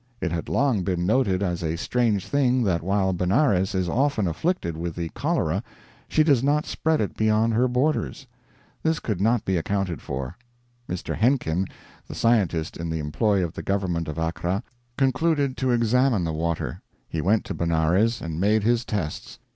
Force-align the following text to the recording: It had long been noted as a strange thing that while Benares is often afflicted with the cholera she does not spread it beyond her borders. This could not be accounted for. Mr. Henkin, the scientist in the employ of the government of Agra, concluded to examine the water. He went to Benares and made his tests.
It 0.19 0.31
had 0.31 0.49
long 0.49 0.81
been 0.81 1.05
noted 1.05 1.43
as 1.43 1.61
a 1.63 1.75
strange 1.75 2.25
thing 2.25 2.63
that 2.63 2.81
while 2.81 3.13
Benares 3.13 3.75
is 3.75 3.87
often 3.87 4.27
afflicted 4.27 4.75
with 4.75 4.95
the 4.95 5.09
cholera 5.09 5.61
she 6.07 6.23
does 6.23 6.41
not 6.41 6.65
spread 6.65 6.99
it 6.99 7.15
beyond 7.15 7.53
her 7.53 7.67
borders. 7.67 8.25
This 8.81 8.97
could 8.97 9.21
not 9.21 9.45
be 9.45 9.57
accounted 9.57 10.01
for. 10.01 10.35
Mr. 10.89 11.15
Henkin, 11.15 11.67
the 12.07 12.15
scientist 12.15 12.77
in 12.77 12.89
the 12.89 12.97
employ 12.97 13.43
of 13.45 13.53
the 13.53 13.61
government 13.61 14.07
of 14.07 14.17
Agra, 14.17 14.63
concluded 14.97 15.55
to 15.57 15.69
examine 15.69 16.23
the 16.23 16.33
water. 16.33 16.81
He 17.07 17.21
went 17.21 17.45
to 17.45 17.53
Benares 17.53 18.21
and 18.23 18.41
made 18.41 18.63
his 18.63 18.83
tests. 18.83 19.37